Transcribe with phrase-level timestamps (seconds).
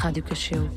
[0.00, 0.70] Rádio Cacheu.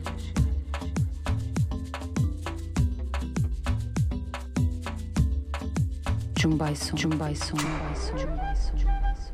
[6.37, 9.33] Jumbaison, Jumbaison, Jumbaison, Jumbaison.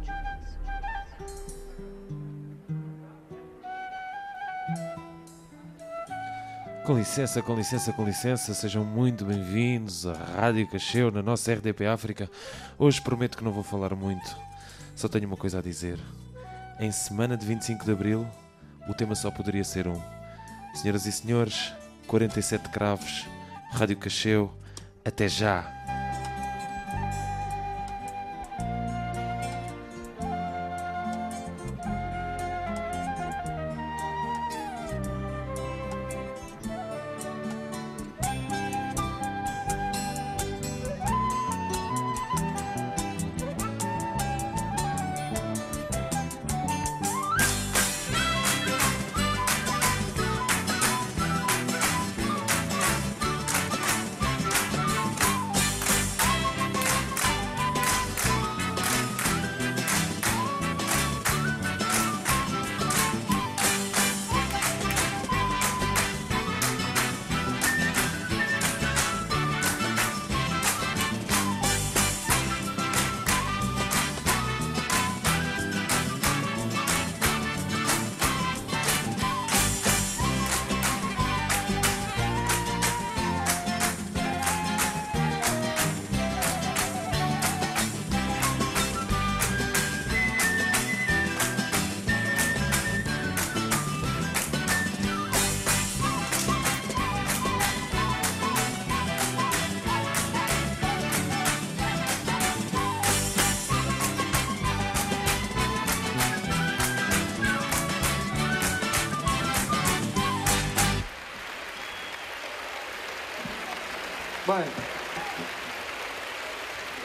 [6.85, 11.87] Com licença, com licença, com licença, sejam muito bem-vindos à Rádio Cacheu na nossa RDP
[11.87, 12.29] África.
[12.77, 14.37] Hoje prometo que não vou falar muito,
[14.95, 15.97] só tenho uma coisa a dizer.
[16.79, 18.27] Em semana de 25 de Abril,
[18.89, 20.01] o tema só poderia ser um.
[20.73, 21.71] Senhoras e senhores,
[22.07, 23.27] 47 cravos,
[23.71, 24.51] Rádio Cacheu,
[25.05, 25.78] até já!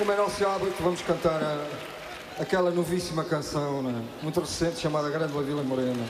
[0.05, 4.05] Como é nosso hábito, vamos cantar a- aquela novíssima canção, né?
[4.23, 6.05] muito recente, chamada Grande La Vila Morena.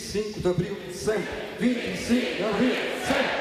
[0.00, 1.14] 25 de abril de 100,
[1.60, 2.72] 25 de abril
[3.06, 3.39] 100.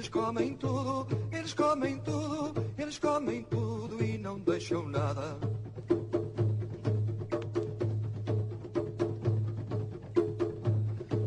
[0.00, 5.38] Eles comem tudo, eles comem tudo, eles comem tudo e não deixam nada.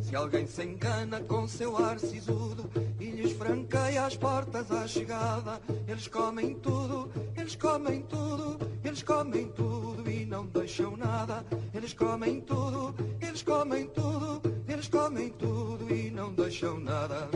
[0.01, 2.67] Se alguém se engana com seu ar sisudo
[2.99, 9.49] e lhes franqueia as portas à chegada, eles comem tudo, eles comem tudo, eles comem
[9.49, 11.45] tudo e não deixam nada.
[11.75, 17.29] Eles comem tudo, eles comem tudo, eles comem tudo e não deixam nada.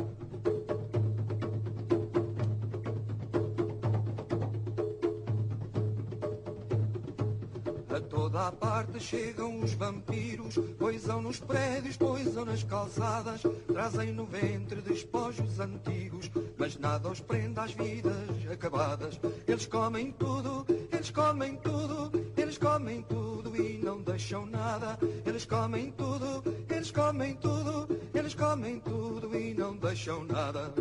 [8.48, 15.60] A parte chegam os vampiros, poisam nos prédios, poisam nas calçadas, trazem no ventre despojos
[15.60, 18.16] antigos, mas nada os prende às vidas
[18.50, 19.20] acabadas.
[19.46, 24.98] Eles comem tudo, eles comem tudo, eles comem tudo e não deixam nada.
[25.26, 30.74] Eles comem tudo, eles comem tudo, eles comem tudo e não deixam nada.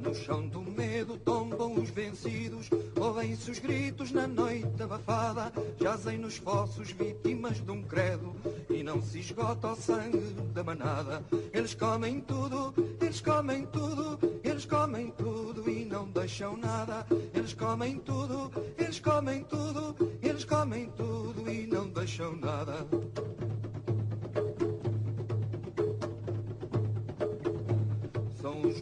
[0.00, 2.68] No chão do medo tombam os vencidos,
[3.00, 5.50] ouvem-se os gritos na noite abafada,
[5.80, 8.34] jazem nos fossos vítimas de um credo,
[8.68, 11.24] e não se esgota o sangue da manada.
[11.52, 17.06] Eles comem tudo, eles comem tudo, eles comem tudo e não deixam nada.
[17.34, 22.86] Eles comem tudo, eles comem tudo, eles comem tudo e não deixam nada.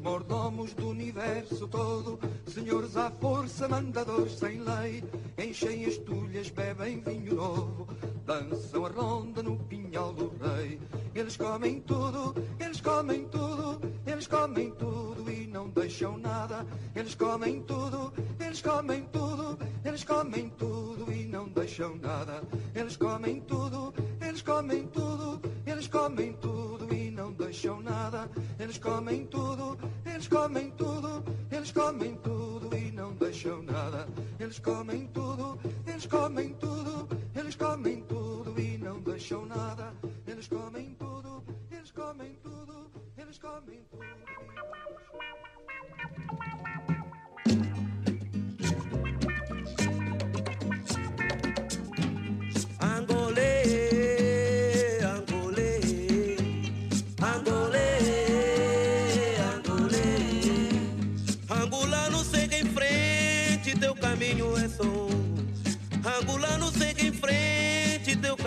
[0.04, 5.02] Mordomos do universo todo, senhores à força, mandadores sem lei.
[5.38, 7.88] Enchem as tulhas, bebem vinho novo,
[8.26, 10.78] dançam a ronda no pinhal do rei.
[11.14, 16.66] Eles comem tudo, eles comem tudo, eles comem tudo e não deixam nada.
[16.94, 22.42] Eles comem tudo, eles comem tudo, eles comem tudo e não deixam nada.
[22.74, 28.30] Eles comem tudo, eles comem tudo, eles comem tudo e não deixam nada.
[28.58, 34.06] Eles comem tudo, eles comem tudo, eles comem tudo e não deixam nada.
[34.38, 39.94] Eles comem tudo, eles comem tudo, eles comem tudo e não deixam nada.
[40.26, 44.04] Eles comem tudo, eles comem tudo, eles comem tudo.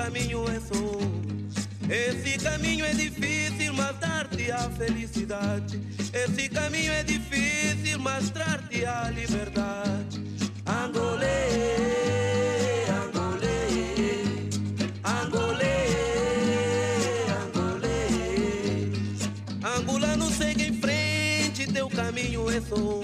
[0.07, 1.93] Caminho é só.
[1.93, 5.81] Esse caminho é difícil, mas dar-te a felicidade.
[6.13, 10.21] Esse caminho é difícil, mas dar-te a liberdade.
[10.65, 11.27] Angolê,
[21.95, 23.01] caminho é só.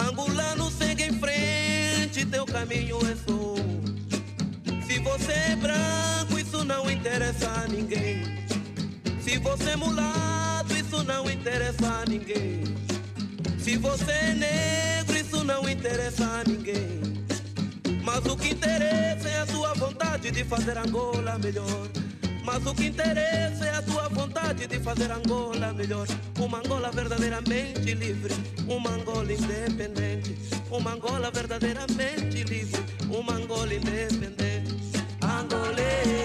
[0.00, 3.41] Angolano segue em frente, teu caminho é só.
[7.02, 8.22] Interessa a ninguém.
[9.20, 12.62] Se você é mulato, isso não interessa a ninguém.
[13.58, 17.02] Se você é negro, isso não interessa a ninguém.
[18.04, 21.88] Mas o que interessa é a tua vontade de fazer Angola melhor.
[22.44, 26.06] Mas o que interessa é a tua vontade de fazer Angola melhor.
[26.38, 28.32] Uma Angola verdadeiramente livre,
[28.68, 30.38] uma Angola independente.
[30.70, 34.52] Uma Angola verdadeiramente livre, uma Angola independente.
[35.20, 36.21] Angolê,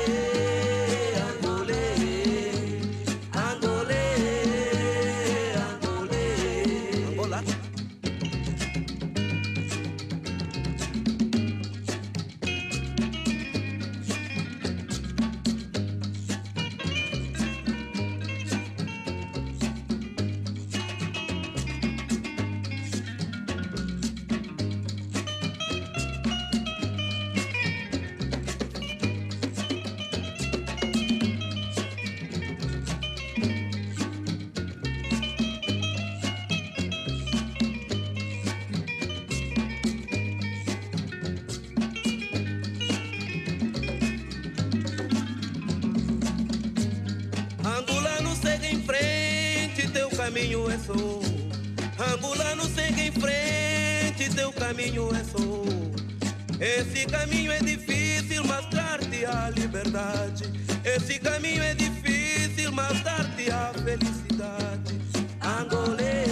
[53.07, 55.63] em frente, teu caminho é só.
[56.59, 60.43] Esse caminho é difícil, mas dar-te a liberdade.
[60.83, 64.99] Esse caminho é difícil, mas dar-te a felicidade.
[65.41, 66.25] Angolê,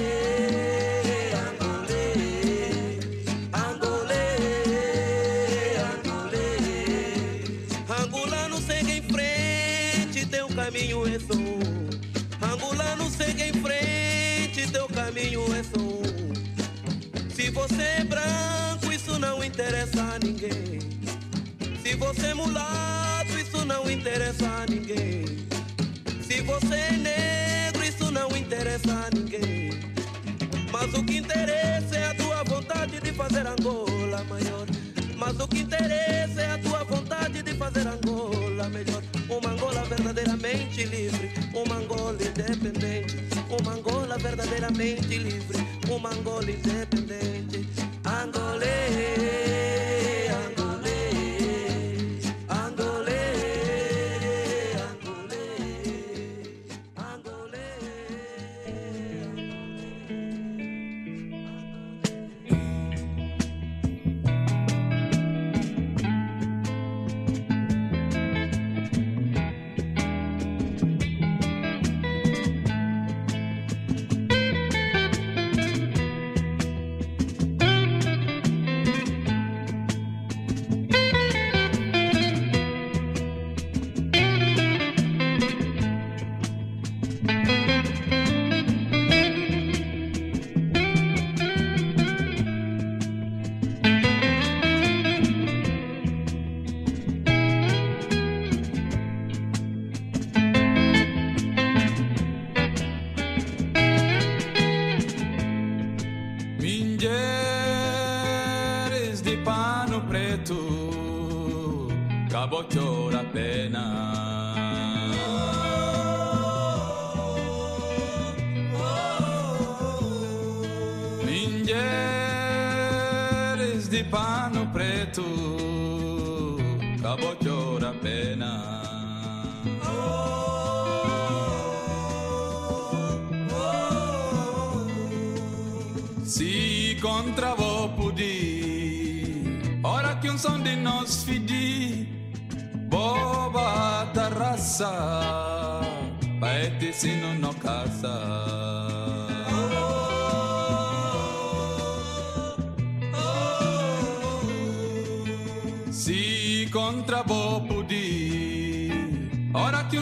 [10.55, 12.53] caminho é só.
[12.53, 15.94] Angolano segue em frente, teu caminho é só.
[17.67, 20.79] Você é branco, isso não interessa a ninguém.
[21.81, 25.25] Se você é mulato, isso não interessa a ninguém.
[26.22, 29.72] Se você é negro, isso não interessa a ninguém.
[30.72, 34.67] Mas o que interessa é a tua vontade de fazer Angola maior.
[35.17, 39.01] Mas o que interessa é a tua vontade de fazer Angola melhor.
[39.27, 43.25] Uma Angola verdadeiramente livre, uma Angola independente.
[43.50, 45.57] Uma Angola verdadeiramente livre,
[45.89, 47.04] uma Angola independente.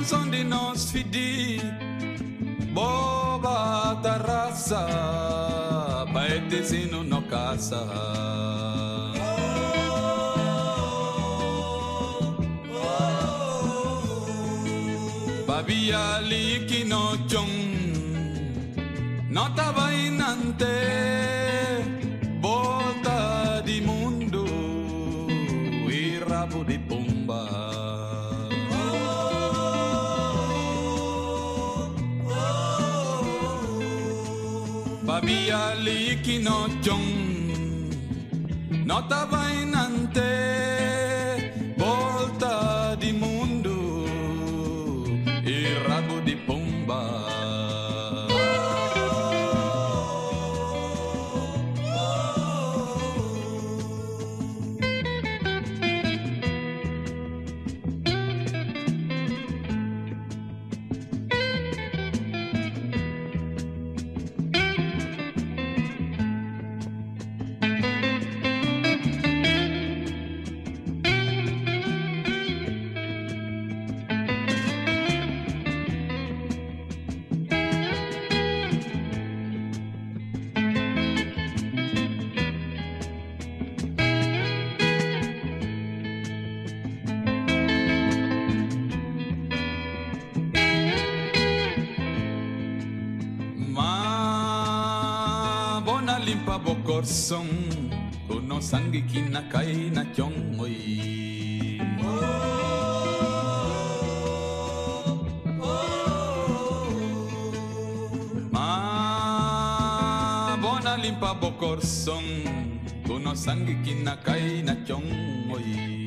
[0.04, 1.60] Ora que um som de nós fidi,
[2.74, 4.86] boba da raça,
[6.14, 7.88] paete se não no casa.
[15.48, 17.50] Babia liki no chong,
[19.30, 21.03] no tava inante,
[36.24, 37.88] Babia liki no chong,
[38.86, 39.02] no
[96.34, 97.48] timpa bokor son
[98.28, 101.78] Kono sangi kina kai na kyong oi
[108.50, 112.26] Ma bona limpa bokor song,
[113.06, 115.10] Kono sangi kina kai na kyong
[115.54, 116.03] oi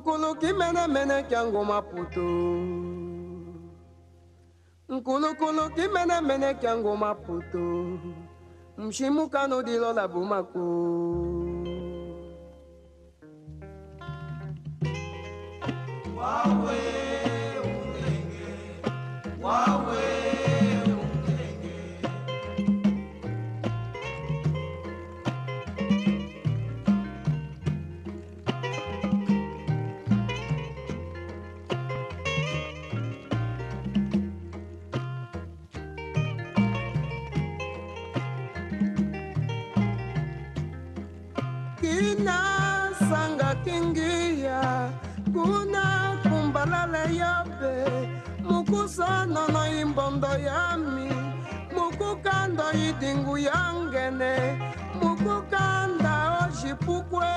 [0.00, 2.24] nkuluku imenemene kya ngoma puto
[4.88, 7.64] nkulukuluku imenemene kya ngoma puto
[8.78, 10.64] mshimuka nodilola bumako
[52.90, 54.34] idingu yangene
[55.02, 57.28] Mukukanda oshipukwe.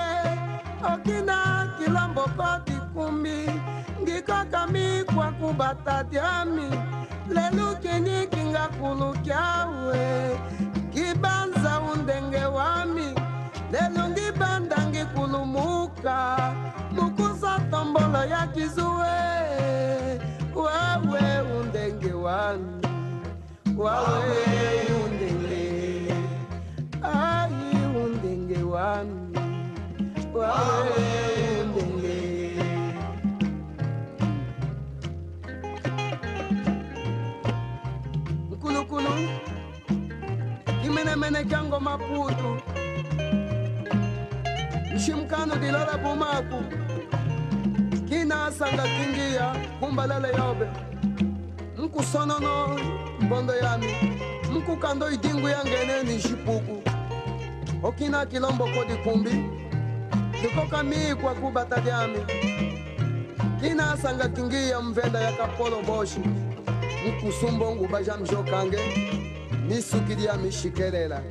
[0.93, 3.37] Okina kilambo koti kumi
[4.01, 6.69] Ngikakami kwa kubata dyami
[7.29, 10.39] Lelu kini kinga kulu kyawe
[10.93, 13.15] Kibanza undenge wami.
[13.71, 16.37] Lelo ngibanda ngikulumuka
[16.91, 19.17] mukusa tombolo ya kizue
[20.55, 22.81] wawe undenge wami
[23.77, 24.13] wawe.
[24.37, 24.92] undenge
[28.73, 29.37] wami
[30.33, 31.03] wawe
[31.61, 32.17] undenge
[38.51, 39.09] nkulukulu
[40.81, 42.57] kimenemene kyango maputu
[44.95, 46.63] mshimkano dilala bumaku
[48.09, 50.67] kina sanga kingia kumbalele yobe
[51.77, 52.79] nkusonono
[53.21, 53.87] mbondo yami
[54.51, 56.92] nkukando idingu yangene ni shipuku
[57.83, 59.43] okina kilombo kodi kumbi.
[61.21, 62.19] Kwa kubata lyami
[63.61, 66.19] kinasanga kingiya mvenda ya kapolo boshi.
[67.07, 68.79] Mkusumbo nguba ja mjokange.
[69.67, 71.21] Misuki lya mishikelela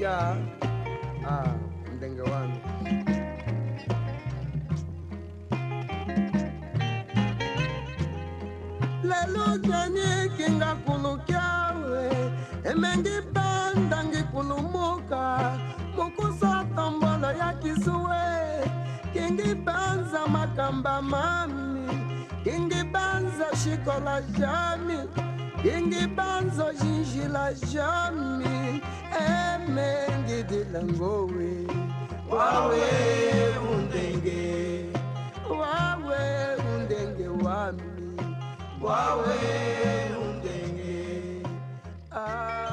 [0.00, 0.69] Yeah.
[9.60, 12.04] sijanyiki ngakulukyawe
[12.70, 15.24] emengipenda ngikulumuka
[15.96, 18.22] mukusa tombolo yakisiwe
[19.12, 21.86] kingibanza makamba mami
[22.44, 24.98] kenge banza shikola xikola xami
[25.62, 28.80] kingibanza xinxila xami
[29.28, 31.52] emengidila ngowe
[32.32, 32.84] wawe
[33.72, 34.42] undenge
[35.60, 36.22] wawe
[36.72, 37.99] undenge wami
[38.80, 39.38] wawe
[40.22, 40.96] undenge
[42.12, 42.69] ah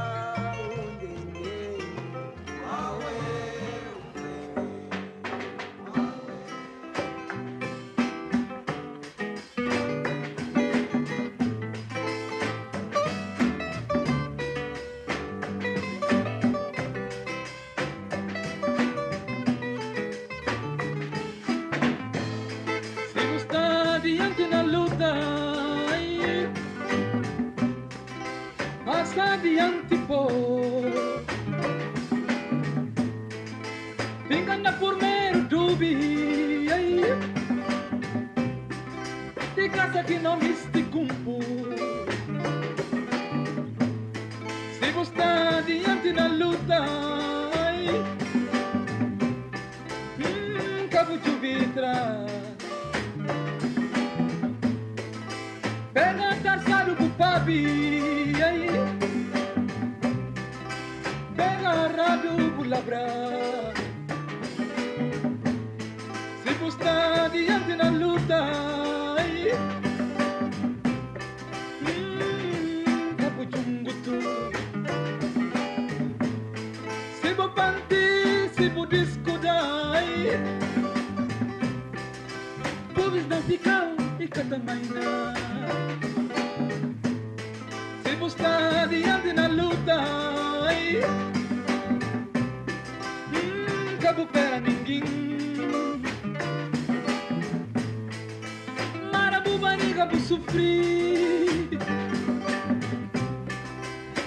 [99.67, 101.79] barriga bu sofrer.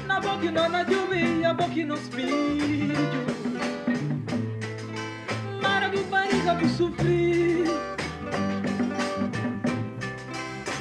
[0.07, 3.18] Na boca não na lluvia, a boca no espírito.
[5.62, 7.64] Marabu barriga bu sofrer.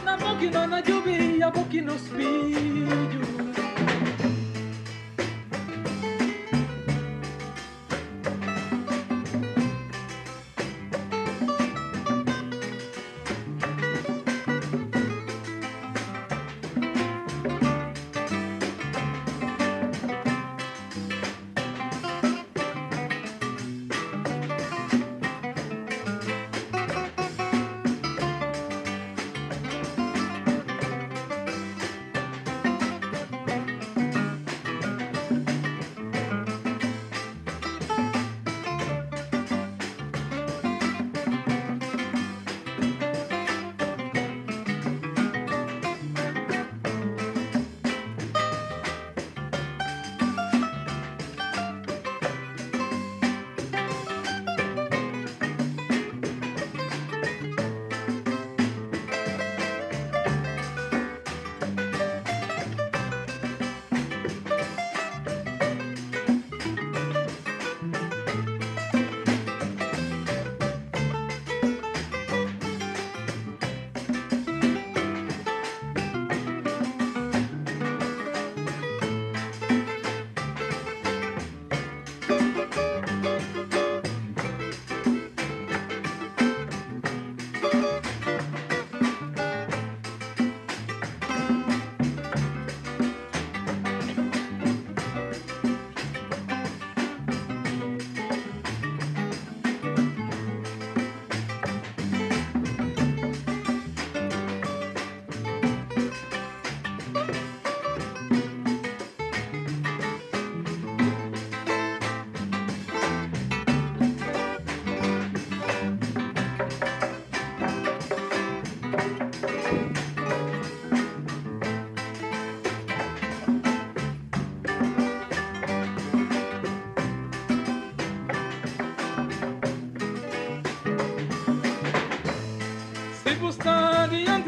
[0.04, 3.48] Na boca não na lluvia, a boca no espírito.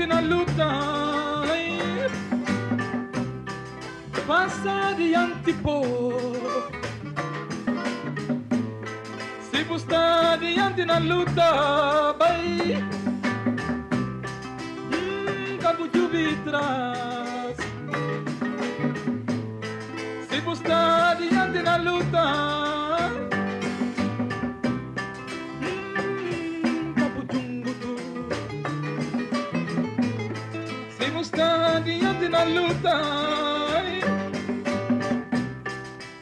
[0.01, 0.67] Você adiante na luta,
[4.25, 5.81] passa adiante, pô.
[9.51, 12.83] Se você adiante na luta, vai.
[14.91, 15.99] Hum, Cabo de
[31.23, 32.99] Se você adiante na luta,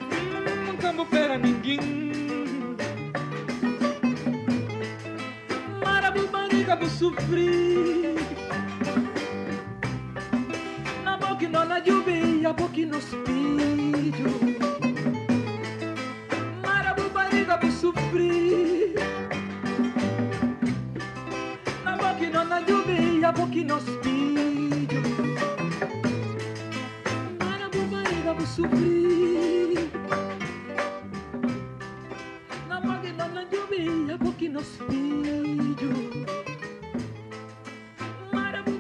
[0.01, 1.79] hum, Campo pera ninguém.
[5.81, 8.15] Marabu barriga bu sofrer.
[11.05, 14.29] Na boca não na lluvia, boca no espírito.
[16.62, 18.95] Marabu barriga bu sofrer.
[21.85, 23.98] Na boca não na lluvia, boca no espírito.
[28.49, 29.79] Barriga bu sofrer.
[32.67, 35.89] Na boca não na lluvia, boca no espírito.
[38.33, 38.71] Marabu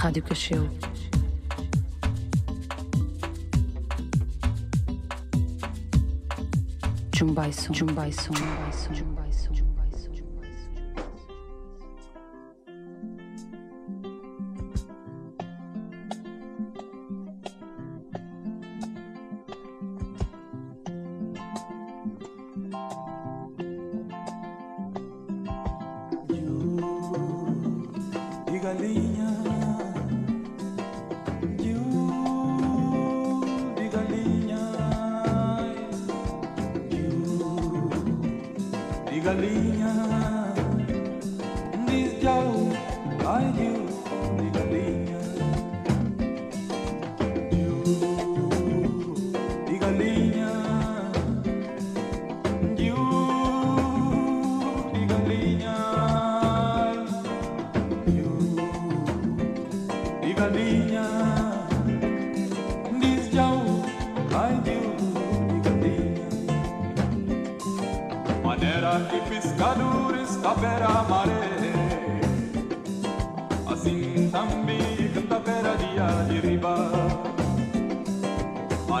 [0.00, 0.66] Rádio Cacheu.
[7.14, 9.29] Jumbaison, Jumbaison, Jumbaison, Jumbaison, Jumbaison,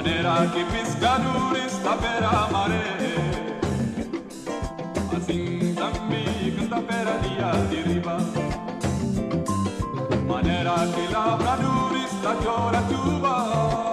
[0.00, 2.96] manera que pescadores da pera maré
[5.14, 8.16] Assim também canta pera dia de riba
[10.26, 13.89] Maneira que labradores da chora chuva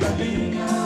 [0.00, 0.79] galinha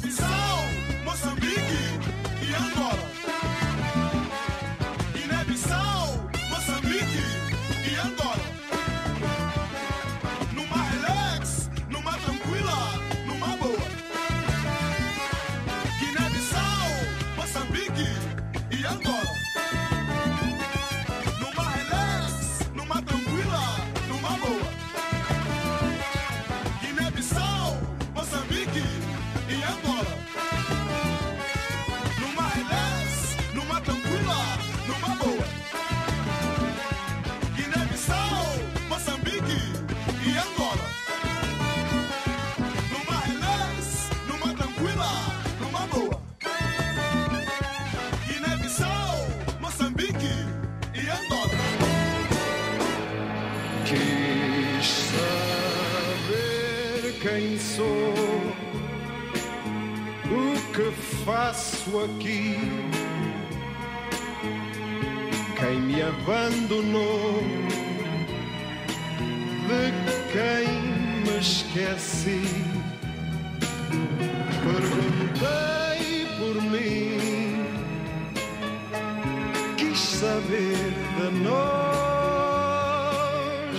[0.00, 0.57] happy.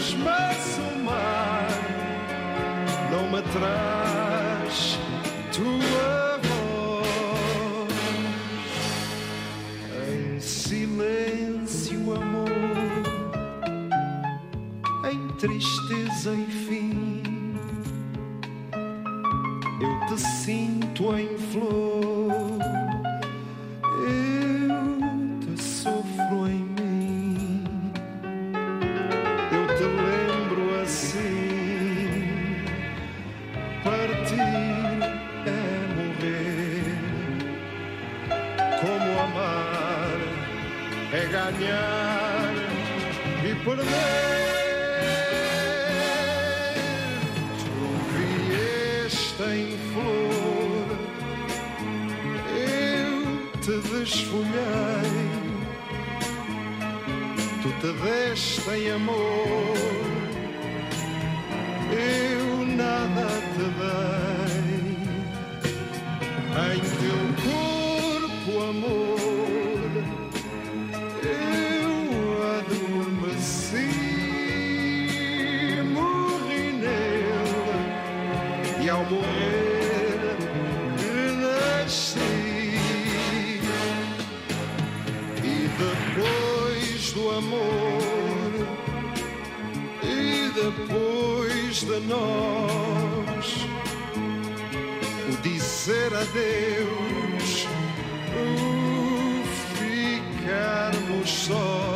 [0.09, 1.67] espaço, o mar
[3.11, 4.18] não me traz.
[90.71, 93.65] depois de nós
[95.27, 97.67] o dizer adeus,
[98.35, 99.43] o
[99.75, 101.88] ficarmos sós.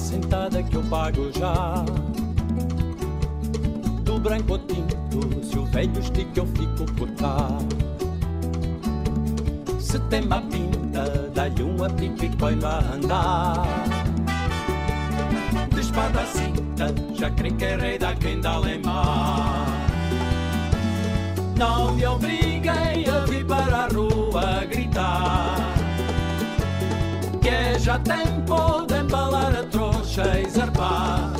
[0.00, 1.84] Sentada que eu pago já.
[4.02, 7.48] Do branco tinto, se o velho estica eu fico por cá.
[9.78, 13.66] Se tem má pinta, dá-lhe um apico e põe-no a andar.
[15.72, 18.60] De espada à cinta, já creio que é rei da quem dá.
[21.56, 25.80] Não me obriguem a vir para a rua gritar
[27.40, 31.32] que é já tempo embalar a trouxa e zarpar.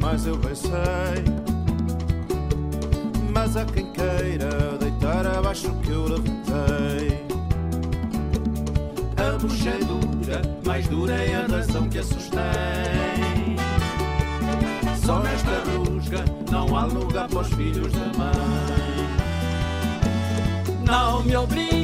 [0.00, 1.24] Mais, eu bem sei.
[3.32, 7.26] Mas há quem queira deitar abaixo que eu levantei.
[9.16, 13.56] A bucha é dura, mais dura é a nação que a sustém.
[15.04, 18.98] Só nesta rusga não há lugar para os filhos da mãe.
[20.84, 21.77] Não me obriguem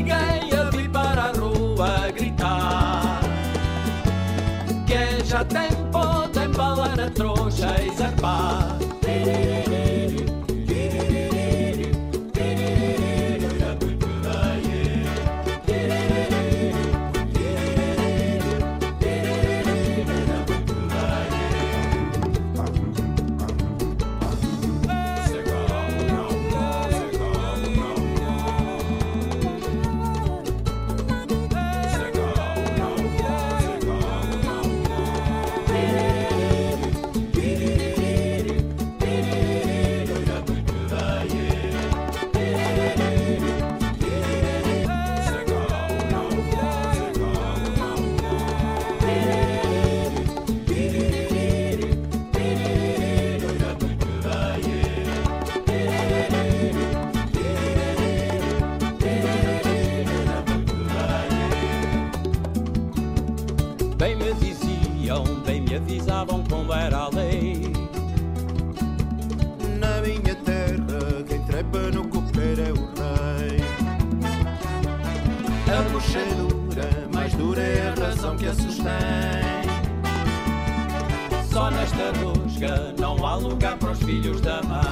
[82.55, 84.83] rusga não há lugar para os filhos da mãe.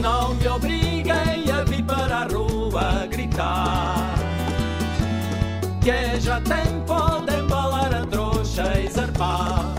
[0.00, 4.14] Não me obriguem a vir para a rua gritar.
[5.80, 9.75] Que já tempo de embalar a trouxa e zarpar.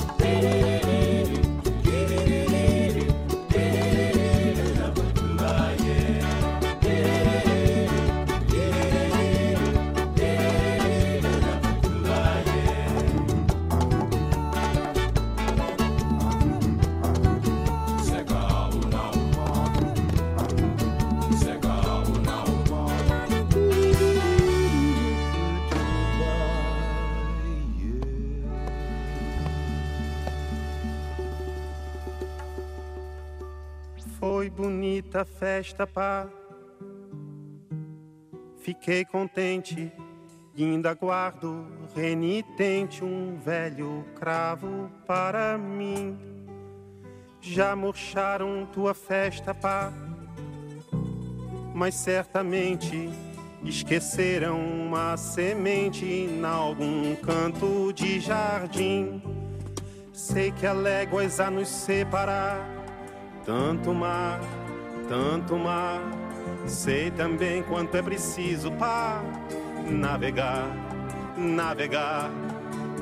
[35.07, 36.27] Bonita festa, pá.
[38.57, 39.91] Fiquei contente
[40.53, 46.17] e ainda guardo renitente um velho cravo para mim.
[47.39, 49.93] Já murcharam tua festa, pá.
[51.73, 53.09] Mas certamente
[53.63, 59.21] esqueceram uma semente em algum canto de jardim.
[60.11, 62.77] Sei que há léguas a nos separar
[63.45, 64.41] tanto mar,
[65.07, 66.01] tanto mar.
[66.65, 69.21] Sei também quanto é preciso para
[69.89, 70.67] navegar,
[71.37, 72.29] navegar.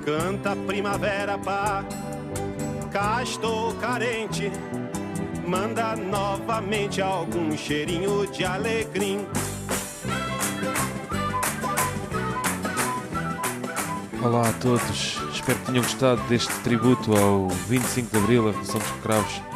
[0.06, 1.84] Canta primavera, pá.
[2.92, 4.52] Cá estou carente.
[5.46, 9.26] Manda novamente algum cheirinho de alegria.
[14.24, 18.80] Olá a todos, espero que tenham gostado deste tributo ao 25 de Abril, a Revolução
[18.80, 19.55] dos Cravos.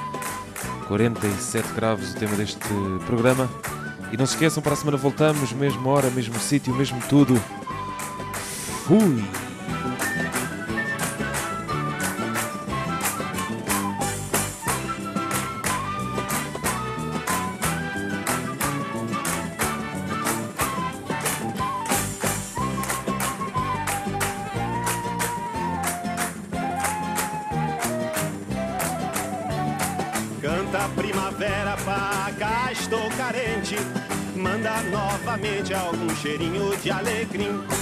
[0.89, 2.59] 47 cravos o tema deste
[3.05, 3.47] programa.
[4.11, 7.39] E não se esqueçam, para a semana voltamos, mesma hora, mesmo sítio, mesmo tudo.
[8.87, 9.48] Fui!
[36.21, 37.78] Cheirinho de alecrim.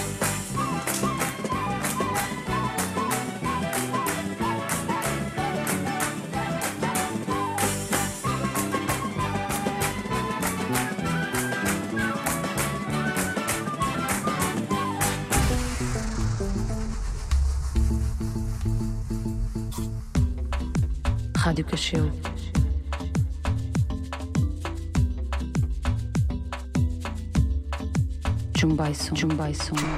[29.57, 29.96] Jumbaison, Jumbaison, Jumbaison, Jumbaison.